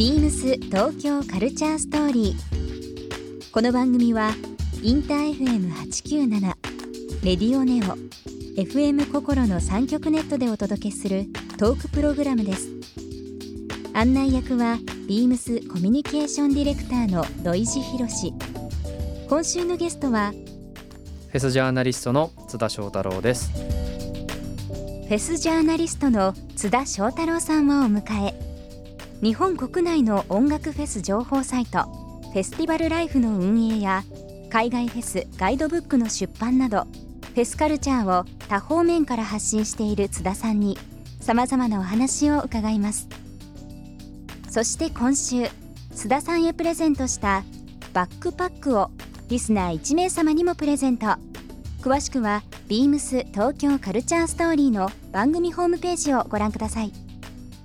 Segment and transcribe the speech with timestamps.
[0.00, 3.50] ビームス東京カルチャーストーリー。
[3.52, 4.30] この番組は
[4.82, 6.40] インター FM897
[7.22, 7.98] レディオネオ
[8.58, 11.26] FM 心の三極ネットでお届けする
[11.58, 12.70] トークプログラムです。
[13.92, 18.32] 案内役はビームスコミュニケーションディレクターの土井博志。
[19.28, 20.32] 今週のゲストは
[21.28, 28.49] フェスジャーナリストの津田翔太郎ですフェスジャーナリストの津田翔太郎さんをお迎え
[29.22, 31.82] 日本国内の音楽フェス情報サイト
[32.32, 34.02] フェスティバルライフの運営や
[34.48, 36.84] 海外フェスガイドブックの出版など
[37.34, 40.78] フェスカルチャーを多方面から発信している津田さんに
[41.20, 43.08] さまざまなお話を伺います。
[44.48, 45.48] そして今週
[45.94, 47.44] 津田さんへプレゼントした
[47.92, 48.90] バックパックを
[49.28, 51.06] リスナー1名様にもプレゼント。
[51.82, 57.09] 詳しくは beams 東京カルチャーストーリーの番組ホームページをご覧ください。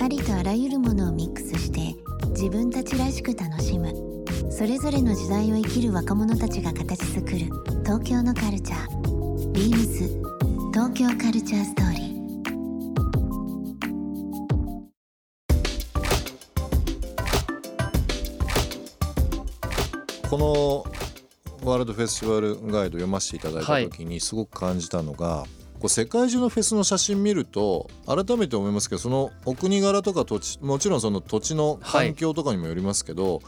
[0.00, 1.94] ありとあらゆるものをミックスして
[2.30, 3.92] 自分たちらしく楽しむ。
[4.50, 7.38] それぞれの時代を生きる若者たちが形作る
[7.84, 9.52] 東京のカルチャー。
[9.52, 10.22] beams
[10.72, 12.12] 東京カルチャーストーリー。
[20.28, 20.84] この
[21.68, 25.44] ワールドフェスティバルガイド読ませていただいた時にすごく感じたのが、
[25.82, 33.42] こう世界中のフェスの写真見ると改めて思いますけどそのお国柄とか土地もちろんその土地の環境とかにもよりますけど、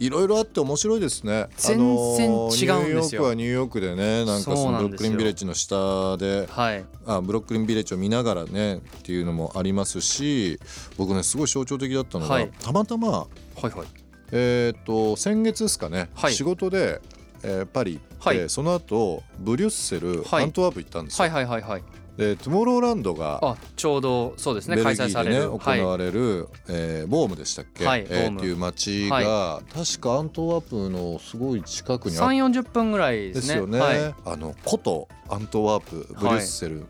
[0.00, 1.46] いろいろあって面白いですね。
[1.56, 2.82] 全然違うんですよ。
[2.82, 6.84] ニューヨークはニューヨークでねなんかそのブロックリンビレッジの下ではい。
[7.06, 10.58] あブロックリンビレッジを見ながらねっていうのもありますし
[10.96, 12.50] 僕ねすごい象徴的だったのが、はい。
[12.60, 13.26] たまたまは
[13.62, 13.86] いはい。
[14.32, 16.34] えー、と先月ですかね、はい。
[16.34, 17.00] 仕事で、
[17.44, 18.48] えーパリ行って、はい。
[18.48, 20.44] その後ブリュッセル、はい。
[20.44, 21.28] アントワープ行ったんですよ。
[21.28, 21.82] はいはいはいはい。
[22.16, 25.50] でトゥモローランドがあちょうどそうですね開催される。
[25.50, 36.84] 行われる、えーボームでしたっけ、はいえーっていう街が、確かアントワープのすごい近くにあっ3 4 0分ぐらいですすよね、はい、あの古都アントワープブリュッセル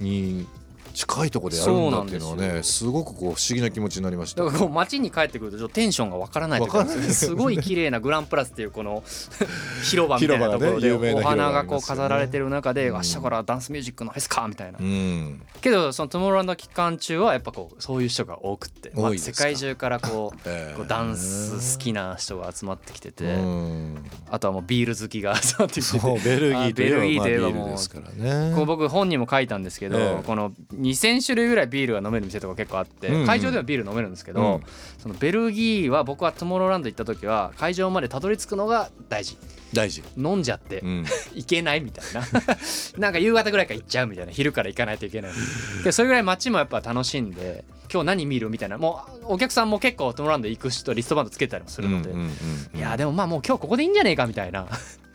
[0.00, 0.46] に
[0.94, 4.44] 近いところでやるんだっていうのはねすごくこう不思議な気持ちになりました。
[4.44, 7.34] だからこう街に帰ってくるとちょっとテンションがわからないとかわからないす。
[7.34, 9.02] ごい綺麗なグランプラスっていうこの
[9.84, 12.94] 広場みたいなところでお花がこう飾られてる中でうん。
[12.94, 14.78] 明日からダンスミュージックのフェスかみたいな。
[14.78, 15.42] うん。
[15.60, 20.76] けどそのトゥモローランド期間中はやっぱこうそういう人が多くって、まあ世界中からこう えー。
[20.76, 24.04] こうダンス好きな人が集まってきてて、うん。
[24.30, 26.18] あとはもうビール好きが集まってきてて。
[26.24, 30.22] ベルギーといえばもう僕本にも書いたんですけど、ええ。
[30.24, 30.52] この
[30.84, 33.26] 2,000種類ぐらいビールが飲める店とか結構あって、うんうん。
[33.26, 34.62] 会場ではビール飲めるんですけど、うん。
[34.98, 39.38] そのベルギーは僕はトゥモローランド行った時は会場までたどり着くのが大事。
[39.72, 40.02] 大事。
[40.16, 41.04] 飲んじゃってうん。
[41.34, 42.22] 行けないみたいな。
[42.98, 44.32] なんか夕方ぐらいから行っちゃうみたいな。
[44.32, 45.32] 昼から行かないといけない。
[45.82, 48.78] でそれぐらい街もやっぱ楽しんで今日何見るみたいな。
[48.78, 52.10] もうお客さんも結構トゥモローランド行く人リストバンドつけたりもするので、
[52.76, 54.66] いやでもまあもう今日ここでいいんじゃねえかみたいな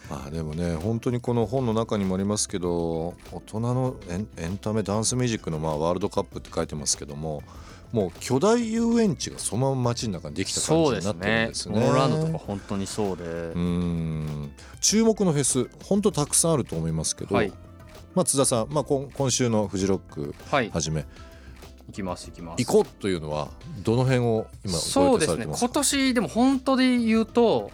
[0.09, 3.95] まあでもね本当にこの本の中にもありますけど大人の
[4.37, 7.43] エンタメダンスミュージックのまあワールドカップって書いてますけども
[7.91, 11.75] もう巨大遊園地がそのまま街の中にできた感じになってるんですね。
[11.75, 14.51] トゥモローランドとか本当にそうで、うん。
[14.79, 17.51] 注目のフェス本当たくさんあると思いますけど、はい。
[18.13, 20.69] まあ津田さん、まあ、今今週のフジロックはい。
[20.69, 21.05] はじめ。
[21.87, 22.63] 行きます行きます。
[22.63, 23.49] 行こうというのは
[23.83, 25.47] どの辺を今そうですね。
[25.47, 27.71] 今年でも本当で言うと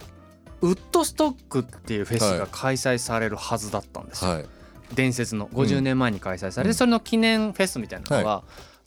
[0.66, 4.46] ウッドストックっていうフェスが開催されるはずだったんですよ、はい。
[4.94, 6.74] 伝説の50年前に開催されて、うん。
[6.74, 8.44] それの記念フェスみたいなのが、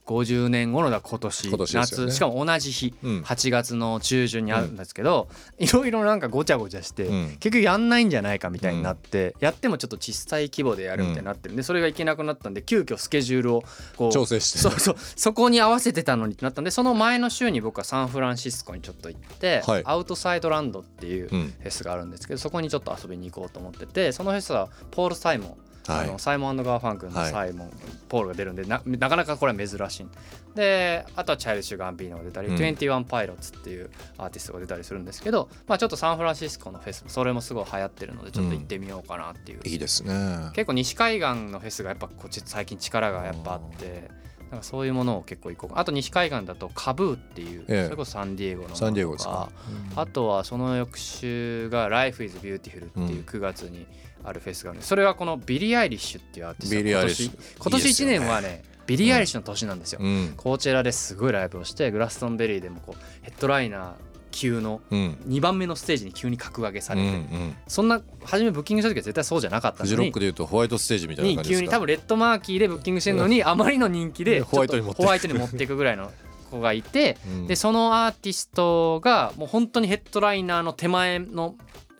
[0.09, 1.49] 50年後のだ今年。
[1.49, 1.81] 今年ね。
[1.81, 2.11] 夏。
[2.11, 3.21] しかも同じ日、うん。
[3.21, 5.29] 8月の中旬にあるんですけど、
[5.59, 7.29] いろいろなんかごちゃごちゃして、うん。
[7.32, 11.56] 結局やんないんじゃないかみたいになって、やってもちょっと小さい規模でやるみたいになってるん。
[11.56, 13.65] でそれがいけなくなったんで急遽スケジュールを
[13.97, 14.59] こう調整して。
[14.59, 14.97] そうそう。
[15.17, 19.82] そこに合わせてたのにってなったんでその前の週に僕はサンフランシスコにちょっと行って、はい。
[19.85, 21.55] アウトサイドランドっていううん。
[21.61, 27.31] フェスがあるんですけどそこにちょっと遊びに行こうと思っててそのフェスはポール・サイモンはいあのサイモンガーファンクのはい。
[27.32, 27.70] サイモン、
[28.08, 30.06] ポールが出るんでななかなかこれは珍しい
[30.55, 31.06] で。
[31.17, 32.56] あとはチャイルシュ・ガンビーノが出たり、うん。
[32.56, 40.50] 21パイロッツっていうアーティストが出たりするんですけど、まあ、ちょっとサンフランシスコのフェスそれもすごい流行ってるのでちょっと行ってみようかなっていう、いいですね。
[40.55, 44.11] 結構西海岸のフェスがやっぱこっち最近力がやっぱあって
[44.50, 47.85] なんかそういうものを結構行こうかあと西海岸だとカブーっていう、ええ。
[47.85, 49.50] それこそサンディエゴのサンディエゴですか
[49.97, 53.06] あとはその翌週が「Life is Beautiful」っていううん。
[53.27, 53.87] 9月に
[54.25, 56.77] あるフェスがあるんでそれはこのビリー・アイリッシュっていうアーティスト。
[56.77, 57.27] ビリーアイリッシュ。
[57.27, 60.33] 今年今年1年はねビリー・アイリッシュの年なんですよ、うん。
[60.37, 65.19] コーチェラですごいライブをしてグラストンベリーでもこうヘッドライナー級のうん。
[65.27, 67.57] 2番目のステージに急に格上げされて、うんうん。
[67.67, 69.91] そんな初めブッキングした時は絶対そうじゃなかったのに。
[69.91, 76.11] フジロックでいうとホワイトステージみたいなに感じですか急に多分レッドマーキーでブッキングしてるのにあまりの人気ででホワイトに持っていくぐらいの
[76.51, 77.47] 子がいてうん。
[77.47, 81.57] でそのアーティストがもう本当にヘッドライナーの手前の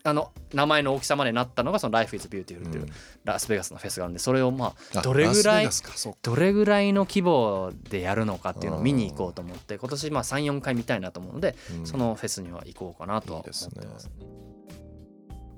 [0.09, 2.89] あの名前の大きさまでなったのがその「Life is Beautiful」っていううん。
[3.25, 5.69] ラスベガスのフェスがあるんでそれをまああどれぐらい
[6.23, 11.87] どれぐらいの規模でやるのかっていうのを見に行こうと思って今年まあ34回見たいなと思うのでうん。
[11.87, 14.38] そのフェスには行こうかなとはい思ってますね。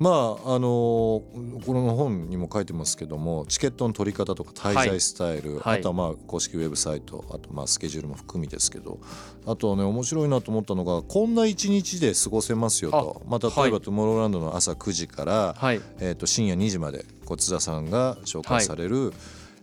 [0.01, 1.21] まああのー
[1.65, 5.81] この本にも書いてますけどもチケットの取り方とか滞在スタイル、はい。
[5.81, 8.99] あとはまあ公式ウェブサイトあとまあスケジュールも含みですけど
[9.47, 13.23] あとはね面白いなと思ったのがこんな一日で過ごせますよと。
[13.29, 13.71] まあ、例えば、はい。
[13.73, 15.81] トゥモローランドの朝9時から、はい。
[15.99, 19.13] えー、と深夜2時までこう津田さんが紹介される、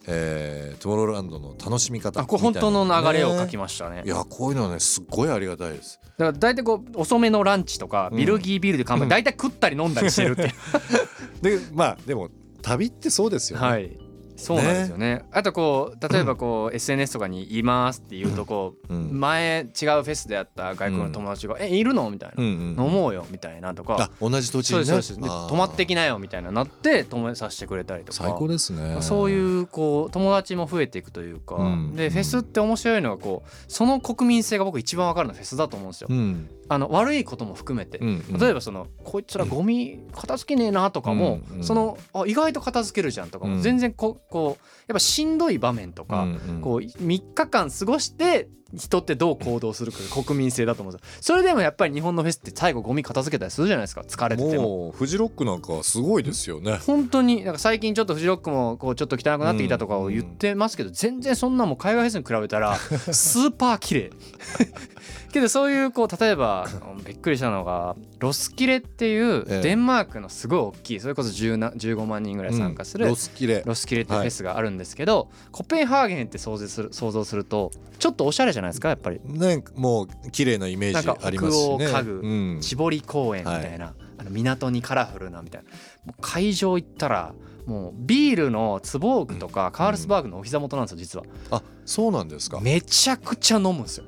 [0.07, 4.07] えートゥモローランドの楽しみ方あこれ本当の流れを書きまましたねい。
[4.09, 6.00] やこういうのはねすっごいありがたいです。
[6.18, 10.51] だから大体こう遅めのランチとかうんビルギービールで乾杯大体食ったり飲んだりしてるっていう
[11.42, 12.30] でまあでも
[12.62, 13.68] 旅ってそうですよね。
[13.68, 14.06] はい
[14.37, 15.23] そうなんですよね。
[15.31, 19.19] あとこう例えばこう SNS とかに「います」って言うとこううん。
[19.19, 22.35] 前違うフェスであった外国の友達が「えいるの?」みたいな。
[22.37, 23.97] うん「飲もうよ」みたいなとか。
[23.99, 25.33] あ同じ土地そうにねですそうです。
[25.33, 28.23] で泊まってきなよみたいななって泊めさせてくれたりとか。
[28.23, 28.97] 最高ですね。
[29.01, 31.95] そういうこう友達も増えていくというか、うん。
[31.95, 36.07] でフェスって面白いのがこうその国民性が僕一番わかるのはフェスだと思うんですよ。
[36.11, 36.49] うん。
[36.69, 38.39] あの悪いことも含めて、うんうん。
[38.39, 41.63] 例えばそのこいつらゴミ片付けねえなとかも、うんうん。
[41.63, 43.61] そのあ意外と片付けるじゃんとかも、うん。
[43.61, 46.62] 全然ここうやっぱしんどい場面とか、うんうん。
[46.62, 51.17] こう3日間過ごして人ってどう行動するかが国民性だと思うんですよ。
[51.21, 54.01] それでもやっぱり日本のフェスって最後ゴミ片付けたりするじゃないですか。
[54.01, 54.63] 疲れてても。
[54.63, 56.79] もうフジロックなんかはすごいですよね。
[56.85, 64.11] 本当になんか最近ちょっとフジロックもこうちょっと汚くなってきたとかを言ってますけど、全然そんなもん海外フェスに比べたらスーパー綺麗。
[65.31, 66.67] けどそういうこう例えば
[66.97, 69.61] うんびっくりしたのがロスキレっていうええ。
[69.61, 73.61] デンマークのすごい大きいそれこそ10な15万人ぐらい参加する、うんロスキレ。
[73.65, 79.21] ロスキレっていうフェスがあるんですけど、コペンハーゲンって想像する想像するとちょっとおしゃれじゃないですかやっぱり。
[79.24, 81.86] ねもう綺麗なイメージありますしね。
[81.88, 82.57] 北欧家具うん。
[82.62, 85.63] 絞り公園みたいな、あの港にカラフルなみたい
[86.06, 86.13] な。
[86.21, 87.33] 会場行ったら
[87.65, 91.25] もうビールのツボークとかカールスバーグのお膝元なんですよ実は。
[91.51, 92.59] あそうなんですか。
[92.59, 94.06] めちゃくちゃ飲むんですよ。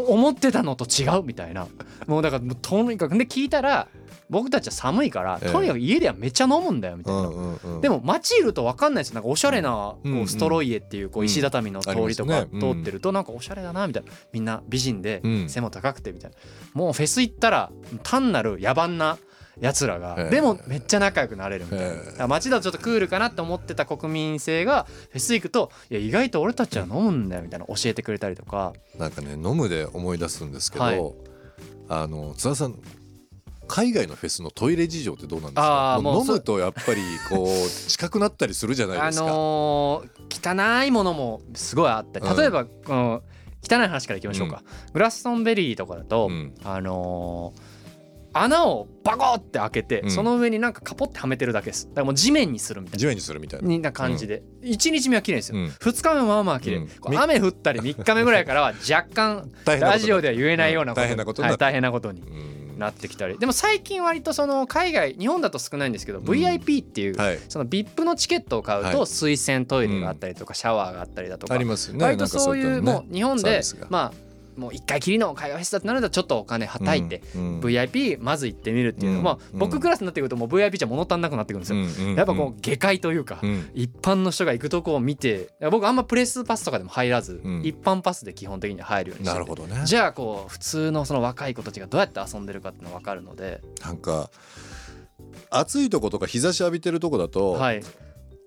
[0.00, 1.68] もう思ってたのと違うみたいな。
[2.06, 3.88] もうだからとにかくで聞いたら
[4.30, 5.52] 僕たちは寒いからええ。
[5.52, 14.12] とにかく家ではめっちゃ飲むんだよみたいな、でも街いると分かんないですよなんかおしゃれなこうストロイエっていうこう石畳の通りとか通ってるとなんかおしゃれだなみたいな。
[14.32, 15.48] みんな美人でうん。
[15.48, 16.36] 背も高くてみたいな。
[16.74, 17.70] もうフェス行ったら
[18.02, 19.18] 単なる野蛮な
[19.58, 20.30] やつらがええ。
[20.30, 22.28] でもめっちゃ仲良くなれるみたいな。
[22.28, 28.72] 街だとちょっとクールかなって思ってた国民性がフェス行くといや意外と俺たちは飲むんだよみたいな教えてくれたりとか。
[28.98, 31.00] なんかね飲むで思い出すんですけど、はい。
[31.88, 32.78] あの津田さん
[33.70, 42.36] 海外のフェスのトイレ事情ってどうなんですあか飲むとやっぱりこう 近くなったりするじゃないあですか、のー汚いものもすごいあってうん。
[42.36, 43.22] 例えばこの
[43.62, 46.54] 汚い話からいきましょうか、グラストンベリーとかだと、うん。
[46.64, 47.80] あのー
[48.32, 50.10] 穴をバコって開けて、うん。
[50.10, 51.88] その上になんかカポってはめてるだけです。
[51.88, 53.68] だからもう地面にするみたい地面にするみたいな。
[53.68, 55.66] なな感じで、1日目は綺麗ですよ、うん。
[55.66, 57.18] 2日目はまあまあ綺麗、うん。
[57.18, 62.20] 雨降ったり3日目ぐらいからは若干 ラジオでは言えないようなこと,、大変なことになはい、大変なことに。
[62.20, 63.38] うんなってきたり。
[63.38, 66.22] でも最近割とその海外日本だと少ないんですけど、ん。
[66.24, 67.38] VIP っていう、はい。
[67.48, 68.92] その VIP のチケットを買うはい。
[68.94, 71.54] と水洗トイレがあったりとか、シャワーがあったりだとか。
[71.54, 72.04] ありますよね。
[72.04, 73.60] 割とそういうもう日本で
[73.90, 74.29] まあ
[74.60, 82.10] もう一回きりの海外フェスだってなるとちょっとお金はたいて、VIP まず行ってみるっていうのうんまあうん僕クラスになってくるともう VIP じゃ物足んなくなってくるんですよ。
[82.10, 83.70] やっぱこう下界というか、うん。
[83.74, 87.62] 一般の人が行くとこを見て僕あんまプレスパスとかでも入らず、うん。
[87.64, 89.38] 一般パスで基本的には入るようにしてて。
[89.38, 89.82] なるほどね。
[89.86, 94.30] じゃあこう普通のその若い子たちがどうやって遊んでるかっていうのが分かるので、なんか
[95.50, 97.82] 暑いとことか日差し浴びてるとこだと、はい、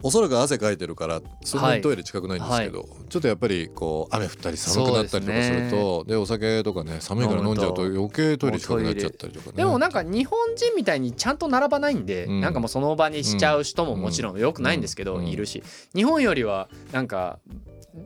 [0.03, 9.53] おそらく汗かいてるからそんなはいにトイレ近くないんですけど、ちょっとやっぱりこう雨降ったり寒くなったりとかするとで,、お酒とかね寒いから飲んじゃうと余計トイレ近くなっちゃったりとかね。
[9.55, 12.41] でもなんか日本人みたいにちゃんと並ばないんで、うん。
[12.41, 15.27] なんかもうその場にしちゃう人ももちろんよくないんですけど、うん。
[15.27, 15.63] いるし。
[15.95, 17.39] 日本よりはなんか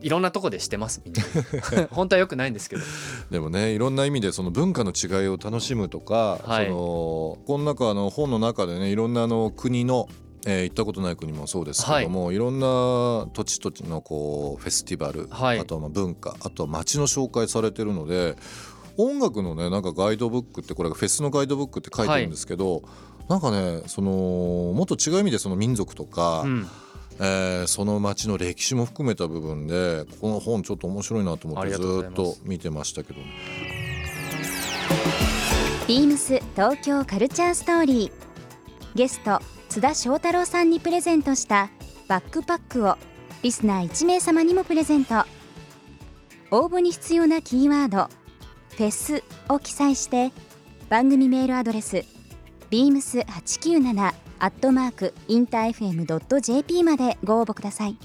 [0.02, 1.22] いろんなとこでしてますみんな。
[1.90, 2.82] 本当はよくないんですけど。
[3.30, 6.66] でもねいろんな意味でその文化の違いを楽しむとか、はい。
[6.66, 6.76] その
[7.46, 10.08] この中の本の中でねいろんなあの国の
[10.46, 12.66] えー行ったことない国もそうですけども、い、ろんな
[13.32, 15.58] 土地土地のこうフェスティバル、はい。
[15.58, 18.36] あとはまあ文化あとは街の紹介されてるので
[18.96, 22.82] 音楽のねなんかガイドブックってこれがフェスのガイドブックって書いてるんですけど、
[23.28, 24.10] なんかねその
[24.74, 26.66] もっと違う意味でその民族とか、うん。
[27.20, 33.18] えーその街の歴史も含めた部分でこの本ちょっと面白いなと思ってずーっがと見てましたけど
[35.88, 38.12] ビームス東京カルチャーストーリー。
[38.94, 41.70] ゲスト津田翔太郎さんにプレゼントした
[42.08, 42.96] バックパックを
[43.42, 45.24] リスナー1名様にもプレゼント。
[46.50, 48.08] 応募に必要なキーワード
[48.74, 50.32] 「フェス」を記載して
[50.88, 52.04] 番組メールアドレス
[52.70, 57.98] beams897 アットマークインター FM.jp までご応募ください。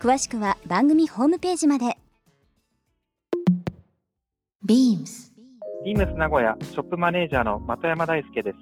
[0.00, 1.98] 詳しくは番組ホームページまで。
[4.66, 5.32] BEAMS
[5.84, 8.58] ビームス名古屋ショップマネージャーの的山大輔です。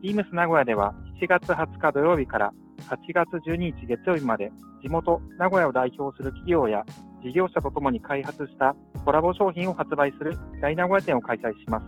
[0.00, 2.52] ビームス名古屋では7月20日土曜日から
[2.90, 6.84] 8月12日月曜日まで地元名古屋を代表する企業や
[7.24, 11.86] 事業者とともに開発したコラボ商品を発売する大名古屋店を開催します。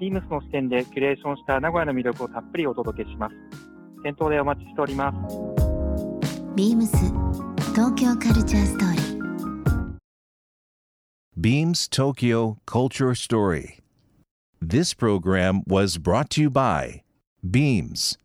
[0.00, 3.34] ビームスの視点でキュレーションした名古屋の魅力をたっぷりお届けします。
[4.02, 5.16] 店頭でお待ちしております。
[6.56, 6.86] BEAMS
[7.74, 9.04] 東京カルチャーストーリー
[11.38, 13.80] Beams Tokyo Culture Story.
[14.62, 17.03] This program was brought to you by
[17.50, 18.16] Beams.